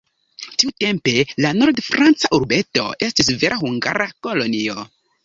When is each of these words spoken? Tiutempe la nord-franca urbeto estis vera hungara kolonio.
Tiutempe 0.61 1.11
la 1.45 1.51
nord-franca 1.57 2.31
urbeto 2.37 2.87
estis 3.09 3.29
vera 3.45 3.61
hungara 3.65 4.09
kolonio. 4.29 4.79